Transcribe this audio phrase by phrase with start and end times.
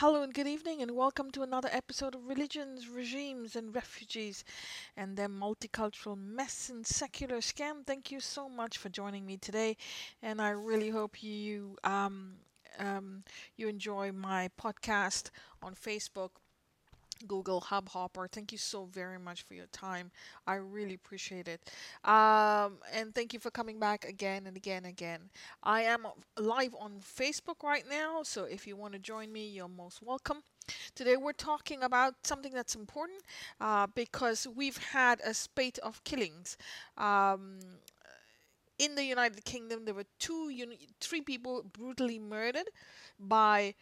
[0.00, 4.44] Hello and good evening, and welcome to another episode of Religions, Regimes, and Refugees
[4.96, 7.84] and their multicultural mess and secular scam.
[7.86, 9.76] Thank you so much for joining me today,
[10.22, 12.36] and I really hope you um,
[12.78, 13.24] um,
[13.58, 15.28] you enjoy my podcast
[15.62, 16.30] on Facebook
[17.26, 18.30] Google Hubhopper.
[18.30, 20.10] Thank you so very much for your time.
[20.46, 21.60] I really appreciate it.
[22.04, 25.30] Um, and thank you for coming back again and again and again.
[25.62, 26.06] I am
[26.38, 30.38] live on Facebook right now, so if you want to join me, you're most welcome.
[30.94, 33.20] Today we're talking about something that's important
[33.60, 36.56] uh, because we've had a spate of killings.
[36.96, 37.58] Um,
[38.78, 42.68] in the United Kingdom, there were two, uni- three people brutally murdered
[43.18, 43.74] by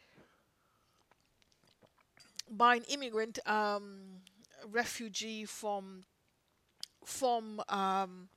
[2.51, 4.23] by an immigrant um,
[4.71, 6.05] refugee from
[7.05, 8.29] from um,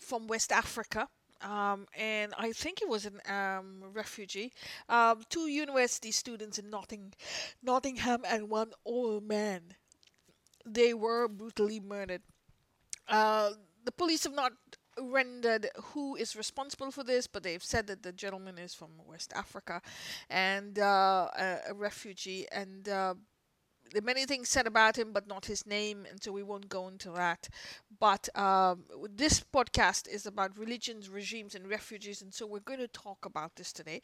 [0.00, 1.08] from West Africa.
[1.42, 4.52] Um, and I think it was a um, refugee.
[4.90, 7.14] Um, two university students in Notting,
[7.62, 9.74] Nottingham and one old man.
[10.66, 12.22] They were brutally murdered.
[13.08, 13.52] Uh,
[13.84, 14.52] the police have not
[14.98, 19.32] rendered who is responsible for this, but they've said that the gentleman is from West
[19.34, 19.80] Africa
[20.28, 23.14] and uh, a, a, refugee, and uh,
[23.92, 26.68] there are many things said about him, but not his name, and so we won't
[26.68, 27.48] go into that.
[27.98, 32.88] But um, this podcast is about religions, regimes, and refugees, and so we're going to
[32.88, 34.00] talk about this today.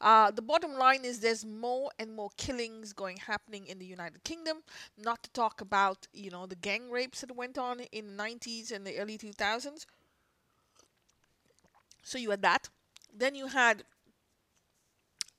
[0.00, 4.22] Uh, the bottom line is there's more and more killings going happening in the United
[4.24, 4.58] Kingdom.
[4.96, 8.70] Not to talk about you know the gang rapes that went on in the 90s
[8.70, 9.86] and the early 2000s.
[12.04, 12.68] So you had that.
[13.16, 13.84] Then you had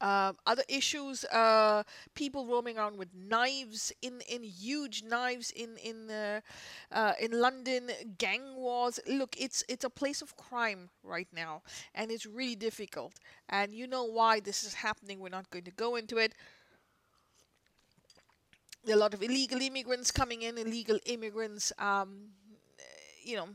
[0.02, 1.84] uh, other issues, uh,
[2.16, 8.56] people roaming around with knives in, in huge knives in in uh, in London, gang
[8.56, 9.00] wars.
[9.08, 11.62] Look, it's it's a place of crime right now,
[11.94, 13.14] and it's really difficult.
[13.50, 15.20] And you know why this is happening.
[15.20, 16.34] We're not going to go into it.
[18.84, 22.30] There are a lot of illegal immigrants coming in, illegal immigrants, um,
[23.24, 23.48] you know,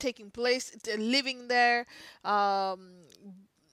[0.00, 1.86] taking place, living there.
[2.24, 2.92] Um,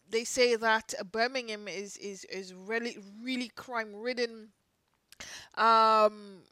[0.10, 4.54] they say that Birmingham is is is really really crime ridden.
[5.56, 6.44] Um,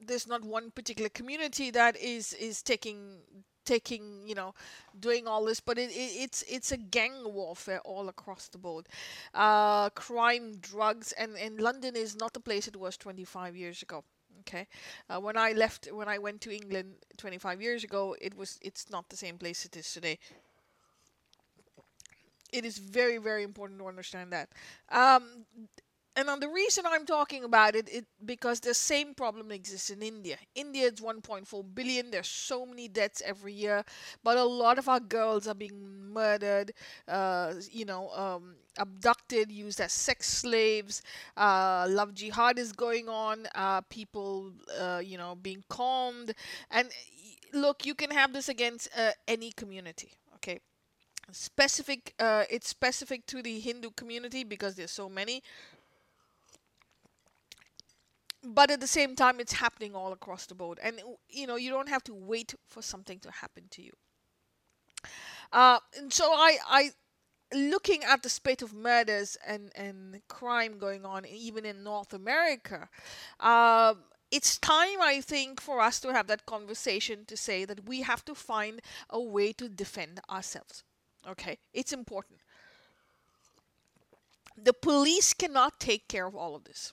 [0.00, 3.18] there's not one particular community that is is taking
[3.66, 4.54] taking you know
[4.98, 8.88] doing all this but it, it, it's it's a gang warfare all across the board
[9.34, 14.04] uh, crime drugs and and london is not the place it was 25 years ago
[14.46, 14.66] Okay,
[15.08, 18.90] uh, when I left, when I went to England 25 years ago, it was it's
[18.90, 20.18] not the same place it is today.
[22.52, 24.48] It is very very important to understand that.
[24.90, 25.44] Um,
[26.16, 30.02] and on the reason I'm talking about it, it because the same problem exists in
[30.02, 30.36] India.
[30.54, 32.10] India is 1.4 billion.
[32.10, 33.84] There's so many deaths every year,
[34.22, 36.72] but a lot of our girls are being murdered,
[37.08, 41.02] uh, you know, um, abducted, used as sex slaves.
[41.36, 43.48] Uh, love jihad is going on.
[43.54, 46.34] Uh, people, uh, you know, being calmed.
[46.70, 46.88] And
[47.52, 50.12] look, you can have this against uh, any community.
[50.36, 50.60] Okay
[51.32, 55.42] specific uh, it's specific to the hindu community because there's so many
[58.44, 60.78] but at the same time it's happening all across the board.
[60.82, 63.92] And you know you don't have to wait for something to happen to you.
[65.52, 66.90] Uh, and so i i
[67.52, 72.88] looking at the spate of murders and and crime going on even in north america
[73.38, 73.94] uh,
[74.32, 78.24] it's time i think for us to have that conversation to say that we have
[78.24, 78.80] to find
[79.10, 80.82] a way to defend ourselves.
[81.28, 81.58] Okay?
[81.72, 82.40] It's important.
[84.56, 86.92] The police cannot take care of all of this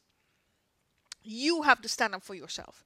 [1.23, 2.83] you have to stand up for yourself.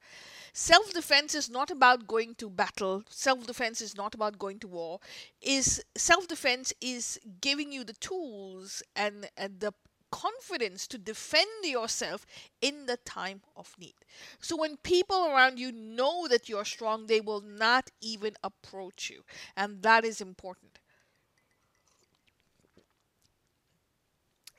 [0.53, 3.03] Self defense is not about going to battle.
[3.09, 4.99] Self defense is not about going to war.
[5.41, 9.73] Is self defense is giving you the tools and, and the
[10.11, 12.25] confidence to defend yourself
[12.61, 13.95] in the time of need.
[14.39, 19.23] So when people around you know that you're strong, they will not even approach you.
[19.57, 20.79] And that is important.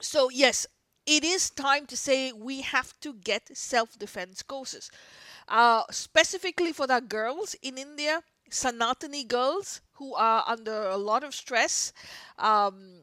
[0.01, 0.67] So, yes,
[1.07, 4.91] it is time to say we have to get self defense courses.
[5.49, 11.35] Uh, specifically for the girls in India, Sanatani girls who are under a lot of
[11.35, 11.93] stress.
[12.39, 13.03] Um,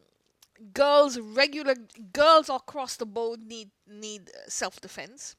[0.73, 1.75] girls, regular
[2.13, 5.35] girls across the board need need self defense.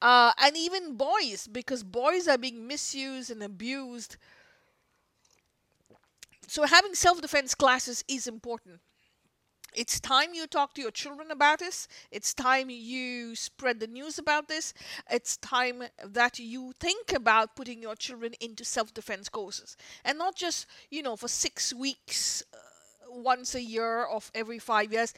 [0.00, 4.16] Uh, and even boys, because boys are being misused and abused.
[6.46, 8.80] So having self defense classes is important.
[9.74, 11.88] It's time you talk to your children about this.
[12.10, 14.74] It's time you spread the news about this.
[15.10, 20.36] It's time that you think about putting your children into self defense courses and not
[20.36, 22.56] just, you know, for six weeks uh,
[23.10, 25.14] once a year or every five years.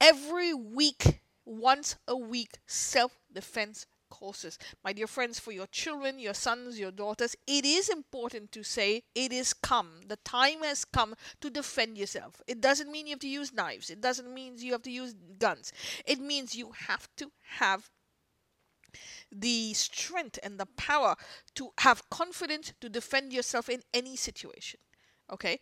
[0.00, 4.58] every week, once a week, self defense courses.
[4.84, 9.04] My dear friends, for your children, your sons, your daughters, it is important to say
[9.14, 10.00] it is come.
[10.06, 12.42] The time has come to defend yourself.
[12.46, 15.14] It doesn't mean you have to use knives, it doesn't mean you have to use
[15.38, 15.72] guns.
[16.04, 17.90] It means you have to have
[19.30, 21.14] the strength and the power
[21.54, 24.80] to have confidence to defend yourself in any situation.
[25.30, 25.60] Okay?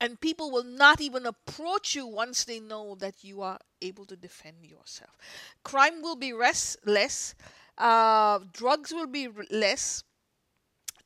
[0.00, 4.16] And people will not even approach you once they know that you are able to
[4.16, 5.16] defend yourself.
[5.64, 7.34] Crime will be less, less
[7.78, 10.02] uh, drugs will be less,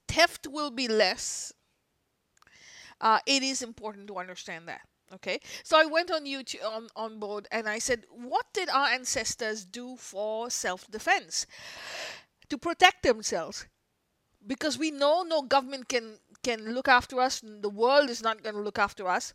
[0.06, 1.52] theft will be less.
[3.00, 4.82] Uh, it is important to understand that.
[5.12, 8.86] Okay, so I went on YouTube on, on board and I said, what did our
[8.86, 11.46] ancestors do for self defense?
[12.48, 13.66] To protect themselves.
[14.46, 18.54] Because we know no government can can look after us, the world is not going
[18.54, 19.34] to look after us.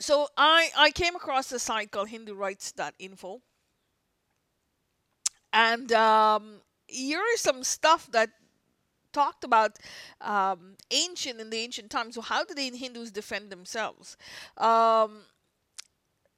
[0.00, 3.40] So I I came across a site called HinduRights.info,
[5.52, 8.30] and um, here is some stuff that
[9.12, 9.78] talked about
[10.20, 12.14] um, ancient in the ancient times.
[12.14, 14.16] So how did the Hindus defend themselves?
[14.56, 15.22] Um,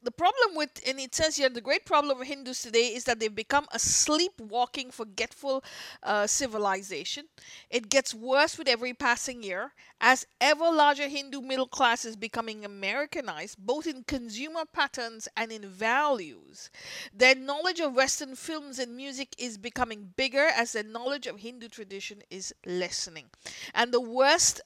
[0.05, 3.19] the problem with, and it says here, the great problem of Hindus today is that
[3.19, 5.65] they've become a sleepwalking, forgetful
[6.03, 7.25] uh, civilization.
[7.71, 12.65] It gets worse with every passing year as ever larger Hindu middle class is becoming
[12.65, 16.71] Americanized, both in consumer patterns and in values.
[17.13, 21.69] Their knowledge of Western films and music is becoming bigger as their knowledge of Hindu
[21.69, 23.27] tradition is lessening.
[23.75, 24.61] And the worst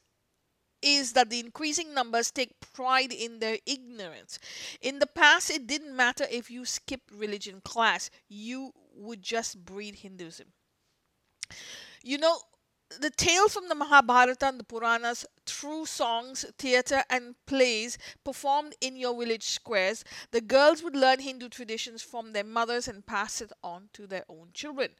[0.82, 4.38] is that the increasing numbers take pride in their ignorance.
[4.80, 9.96] In the past, it didn't matter if you skipped religion class, you would just breed
[9.96, 10.46] Hinduism.
[12.02, 12.40] You know,
[13.00, 18.96] the tales from the Mahabharata and the Puranas through songs, theatre, and plays performed in
[18.96, 23.52] your village squares, the girls would learn Hindu traditions from their mothers and pass it
[23.62, 24.94] on to their own children.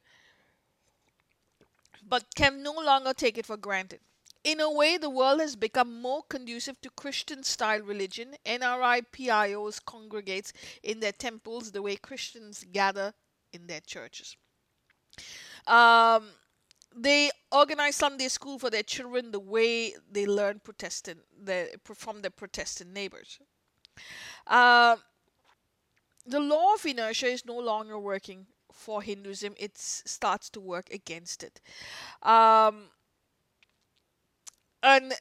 [2.03, 4.01] But can no longer take it for granted.
[4.44, 8.37] In a way, the world has become more conducive to Christian style religion.
[8.46, 10.52] NRI PIOs congregates
[10.82, 13.14] in their temples the way Christians gather
[13.52, 14.37] in their churches.
[15.67, 16.29] Um,
[16.96, 22.31] they organize Sunday school for their children the way they learn Protestant the, from their
[22.31, 23.38] Protestant neighbors.
[24.46, 24.96] Uh,
[26.26, 31.43] the law of inertia is no longer working for Hinduism; it starts to work against
[31.43, 31.61] it.
[32.23, 32.91] Um,
[34.83, 35.13] and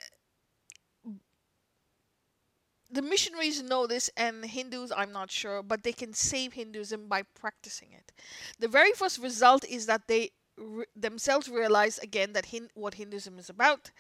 [2.89, 7.21] the missionaries know this and hindus i'm not sure but they can save hinduism by
[7.21, 8.12] practicing it.
[8.59, 13.38] The very first result is that they re- themselves realize again that hin- what hinduism
[13.39, 13.92] is about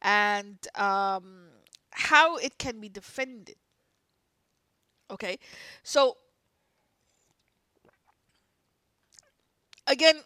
[0.00, 1.48] and um,
[1.90, 3.56] how it can be defended.
[5.10, 5.38] Okay?
[5.82, 6.16] So
[9.86, 10.22] again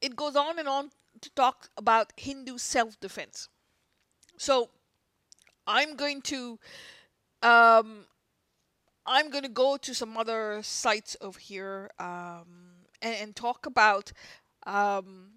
[0.00, 3.48] it goes on and on to talk about hindu self-defense
[4.38, 4.70] so
[5.66, 6.58] I'm going to
[7.42, 8.06] um,
[9.06, 14.12] I'm going to go to some other sites over here um, and, and, talk about
[14.66, 15.30] um,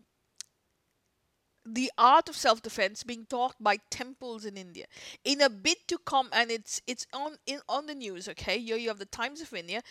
[1.66, 4.86] the art of self-defense being taught by temples in India.
[5.24, 8.28] In a bit to come, and it's it's on in on the news.
[8.28, 9.82] Okay, here you have the Times of India.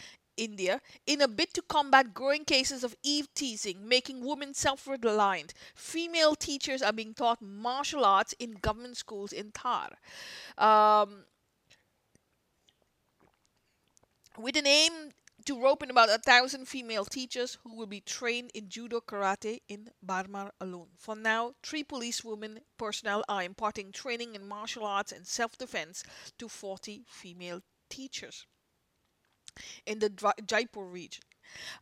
[0.41, 5.53] India in a bid to combat growing cases of eve teasing, making women self reliant.
[5.75, 9.91] Female teachers are being taught martial arts in government schools in Thar.
[10.57, 11.25] Um,
[14.39, 15.11] with an aim
[15.45, 19.61] to rope in about a thousand female teachers who will be trained in judo karate
[19.69, 20.89] in Barmer alone.
[20.97, 26.05] For now, three police women personnel are imparting training in martial arts and self defense
[26.39, 28.47] to 40 female teachers
[29.87, 31.25] in the Jaipur region.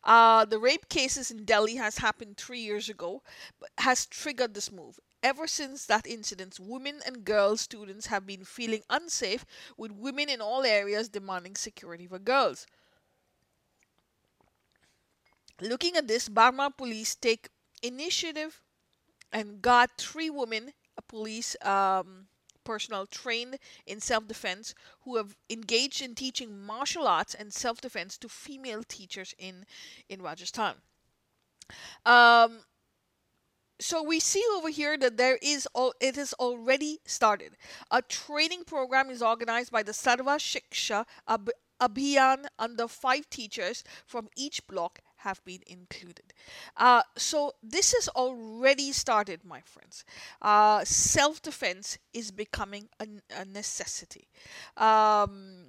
[0.03, 3.21] Uh, the rape cases in Delhi has happened three years ago,
[3.59, 4.99] but has triggered this move.
[5.21, 9.45] Ever since that incident, women and girl students have been feeling unsafe,
[9.77, 12.65] with women in all areas demanding security for girls.
[15.61, 17.49] Looking at this, Barmer police take
[17.83, 18.61] initiative
[19.31, 22.27] and got three women, a police um,
[22.63, 28.17] personnel trained in self defense who have engaged in teaching martial arts and self defense
[28.17, 29.65] to female teachers in,
[30.07, 30.75] in Rajasthan.
[32.05, 32.59] Um,
[33.79, 37.55] so we see over here that there is all it has already started.
[37.91, 44.27] A training program is organized by the Sarva Shiksha Ab- Abhiyan under five teachers from
[44.35, 46.33] each block have been included.
[46.77, 50.05] Uh, so this has already started, my friends.
[50.41, 54.27] Uh, Self defense is becoming a, a necessity.
[54.77, 55.65] Um,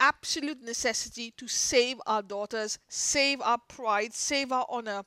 [0.00, 5.02] absolute necessity to save our daughters, save our pride, save our honor,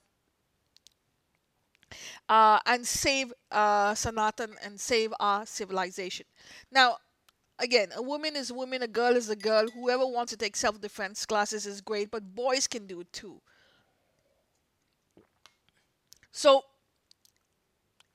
[2.27, 6.25] uh, and save uh, Sanatan and save our civilization.
[6.71, 6.97] Now,
[7.59, 9.67] again, a woman is a woman, a girl is a girl.
[9.69, 13.41] Whoever wants to take self defense classes is great, but boys can do it too.
[16.31, 16.63] So,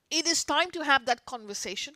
[0.09, 1.95] it is time to have that conversation.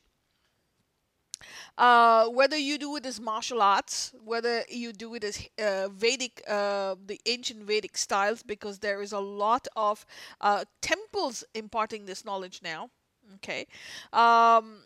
[1.77, 6.41] Uh, whether you do it as martial arts, whether you do it as uh, Vedic,
[6.47, 10.05] uh, the ancient Vedic styles, because there is a lot of
[10.41, 12.89] uh, temples imparting this knowledge now.
[13.35, 13.67] Okay.
[14.11, 14.83] Um,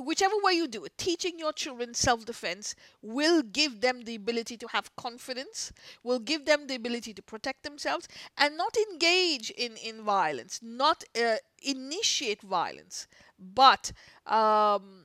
[0.00, 4.56] whichever way you do it, teaching your children self defense will give them the ability
[4.58, 5.72] to have confidence,
[6.02, 11.04] will give them the ability to protect themselves and not engage in, in violence, not
[11.20, 13.06] uh, initiate violence,
[13.38, 13.92] but
[14.26, 15.04] um,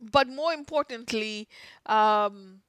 [0.00, 1.48] but more importantly,
[1.86, 2.60] um,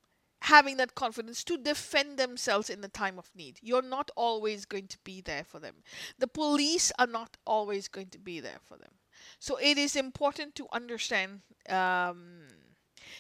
[0.42, 3.60] having that confidence to defend themselves in the time of need.
[3.62, 5.76] You're not always going to be there for them.
[6.18, 8.92] The police are not always going to be there for them.
[9.40, 11.42] So it is important to understand.
[11.70, 12.48] Um,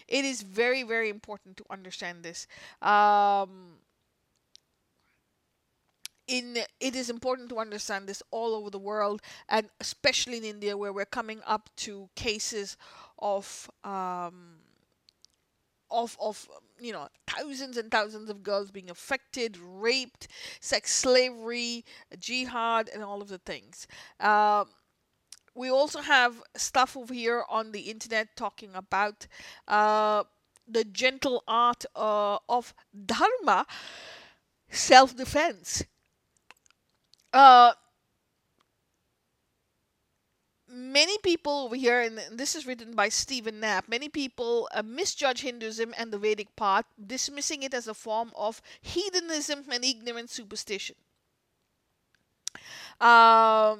[0.08, 2.48] it is very, very important to understand this.
[2.82, 3.78] Um,
[6.28, 10.78] in it is important to understand this all over the world and especially in India
[10.78, 12.78] where we're coming up to cases
[13.18, 14.60] of um,
[15.92, 16.48] of of
[16.80, 20.28] you know thousands and thousands of girls being affected, raped,
[20.60, 21.84] sex slavery,
[22.20, 23.88] jihad, and all of the things.
[24.20, 24.68] Um,
[25.60, 29.28] we also have stuff over here on the internet talking about
[29.68, 30.24] uh,
[30.66, 32.74] the gentle art uh, of
[33.06, 33.66] dharma,
[34.70, 35.84] self defense.
[37.34, 37.74] Uh,
[40.70, 45.42] many people over here, and this is written by Stephen Knapp, many people uh, misjudge
[45.42, 50.96] Hinduism and the Vedic path, dismissing it as a form of heathenism and ignorant superstition.
[53.02, 53.80] Um,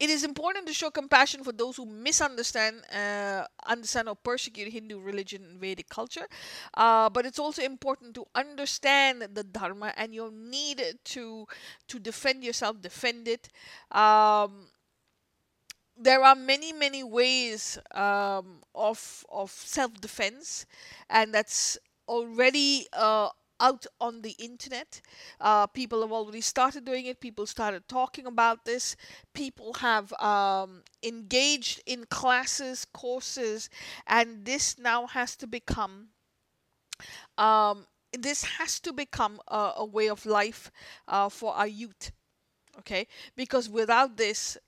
[0.00, 4.98] it is important to show compassion for those who misunderstand, uh, understand or persecute Hindu
[5.00, 6.26] religion and Vedic culture.
[6.74, 11.46] Uh, but it's also important to understand the Dharma and your need to
[11.88, 13.48] to defend yourself, defend it.
[13.92, 14.68] Um,
[15.96, 20.66] there are many many ways um, of of self defense,
[21.08, 21.78] and that's
[22.08, 23.28] already uh,
[23.60, 25.00] out on the internet.
[25.40, 27.20] Uh, people have already started doing it.
[27.20, 28.96] People started talking about this.
[29.34, 33.68] People have um, engaged in classes, courses,
[34.06, 36.08] and this now has to become.
[37.38, 40.70] Um, this has to become a, a way of life
[41.06, 42.10] uh, for our youth,
[42.78, 43.06] okay?
[43.36, 44.58] Because without this,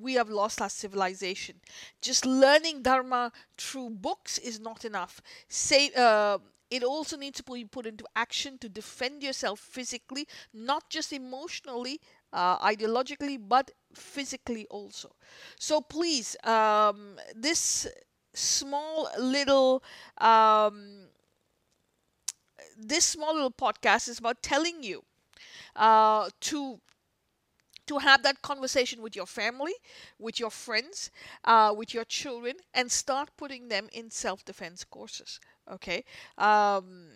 [0.00, 1.56] we have lost our civilization.
[2.00, 5.20] Just learning Dharma through books is not enough.
[5.48, 6.38] Say, uh,
[6.70, 12.00] it also needs to be put into action to defend yourself physically, not just emotionally,
[12.32, 15.14] uh, ideologically, but physically also.
[15.58, 17.86] So please, um, this
[18.34, 19.82] small little
[20.18, 21.08] um,
[22.76, 25.02] this small little podcast is about telling you
[25.76, 26.80] uh, to
[27.86, 29.72] to have that conversation with your family,
[30.18, 31.10] with your friends,
[31.44, 35.40] uh, with your children, and start putting them in self defense courses.
[35.70, 36.04] Okay.
[36.36, 37.08] Um,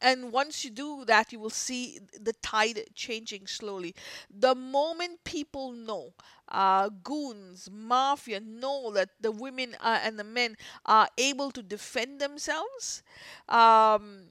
[0.00, 3.94] and once you do that, you will see the tide changing slowly.
[4.30, 6.12] The moment people know,
[6.48, 12.20] uh, goons, mafia know that the women uh, and the men are able to defend
[12.20, 13.04] themselves,
[13.48, 14.24] um,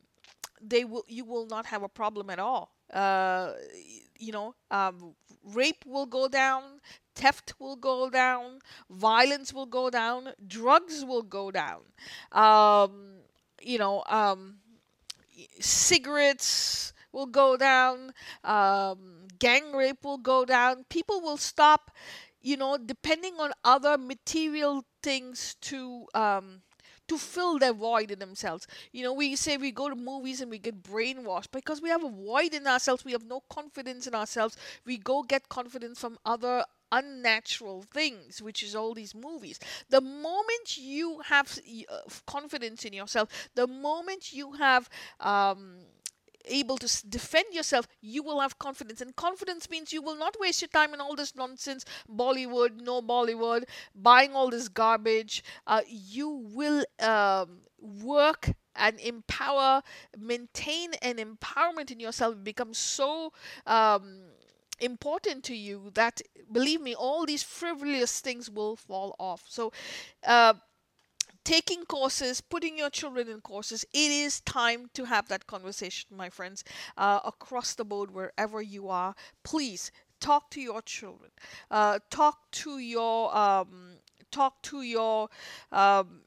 [0.62, 1.06] they will.
[1.08, 2.72] You will not have a problem at all.
[2.94, 3.54] Uh,
[4.20, 5.16] you know, um,
[5.54, 6.64] rape will go down,
[7.16, 11.82] theft will go down, violence will go down, drugs will go down.
[12.32, 13.22] Um,
[13.62, 14.58] you know, um,
[15.60, 18.14] cigarettes will go down,
[18.44, 20.86] um, gang rape will go down.
[20.90, 21.92] People will stop,
[22.42, 26.62] you know, depending on other material things to um,
[27.08, 28.68] to fill their void in themselves.
[28.94, 32.04] You know, we say we go to movies and we get brainwashed because we have
[32.04, 33.04] a void in ourselves.
[33.04, 34.56] We have no confidence in ourselves.
[34.86, 39.60] We go get confidence from other unnatural things, which is all these movies.
[39.90, 41.58] The moment you have
[41.90, 41.96] uh,
[42.26, 45.78] confidence in yourself, the moment you have um,
[46.46, 49.02] able to defend yourself, you will have confidence.
[49.02, 53.02] And confidence means you will not waste your time in all this nonsense, Bollywood, no
[53.02, 53.64] Bollywood,
[53.96, 55.44] buying all this garbage.
[55.68, 59.82] Uh, you will um, work and empower,
[60.18, 63.34] maintain an empowerment in yourself, become so.
[63.68, 64.22] Um,
[64.82, 66.22] important to you that
[66.52, 69.72] believe me all these frivolous things will fall off so
[70.28, 70.54] uh,
[71.44, 76.30] taking courses, putting your children in courses, it is time to have that conversation, my
[76.30, 76.64] friends,
[76.98, 79.16] uh, across the board, wherever you are.
[79.44, 81.32] Please talk to your children,
[81.72, 83.98] uh, talk to your, um,
[84.32, 85.30] talk to your.
[85.72, 86.22] Um,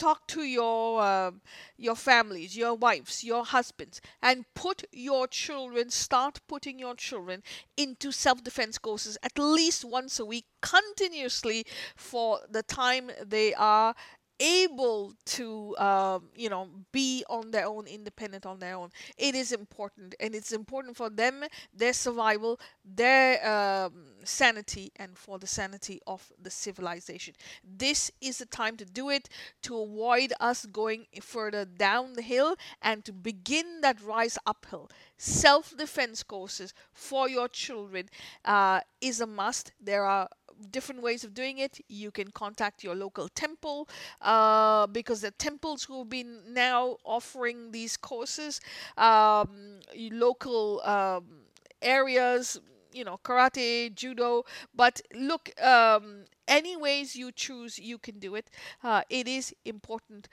[0.00, 1.40] talk to your um,
[1.76, 7.42] your families your wives your husbands and put your children start putting your children
[7.76, 11.64] into self-defense courses at least once a week continuously
[11.94, 13.94] for the time they are
[14.40, 18.90] able to um, you know be on their own independent on their own.
[19.18, 21.44] It is important and it's important for them
[21.74, 23.92] their survival their um,
[24.24, 27.34] sanity and for the sanity of the civilization.
[27.64, 29.28] This is the time to do it
[29.62, 34.90] to avoid us going further down the hill and to begin that rise uphill.
[35.18, 38.08] Self-defense courses for your children
[38.44, 39.72] uh, is a must.
[39.80, 40.28] There are
[40.70, 41.80] different ways of doing it.
[41.88, 43.88] You can contact your local temple
[44.20, 48.60] uh, because the temples who have been now offering these courses,
[48.96, 49.80] um,
[50.12, 51.24] local um,
[51.82, 52.60] areas,
[52.92, 54.44] you know, karate, judo.
[54.74, 58.50] But look, um, any ways you choose, you can do it.
[58.82, 60.28] Uh, it is important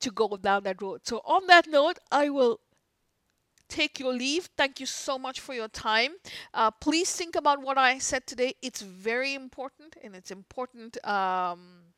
[0.00, 1.00] to go down that road.
[1.04, 2.60] So, on that note, I will
[3.68, 4.48] take your leave.
[4.56, 6.12] Thank you so much for your time.
[6.52, 8.54] Uh, please think about what I said today.
[8.62, 11.04] It's very important, and it's important.
[11.06, 11.94] Um,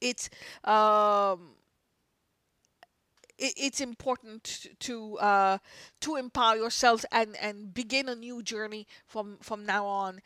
[0.00, 0.28] it's
[0.64, 1.50] um,
[3.38, 5.58] it, it's important to uh,
[6.00, 10.20] to empower yourselves and and begin a new journey from from now on.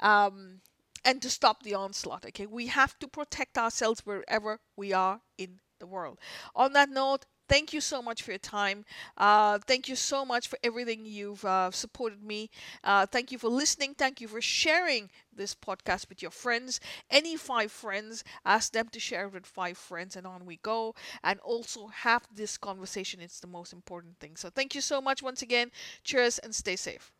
[0.00, 0.60] Um,
[1.04, 2.24] and to stop the onslaught.
[2.24, 6.18] Okay, we have to protect ourselves wherever we are in the world.
[6.56, 8.84] On that note, thank you so much for your time.
[9.16, 12.50] Uh, thank you so much for everything you've uh, supported me.
[12.84, 13.94] Uh, thank you for listening.
[13.94, 16.80] Thank you for sharing this podcast with your friends.
[17.10, 20.94] Any five friends, ask them to share it with five friends, and on we go.
[21.22, 23.20] And also have this conversation.
[23.20, 24.36] It's the most important thing.
[24.36, 25.70] So thank you so much once again.
[26.04, 27.13] Cheers and stay safe.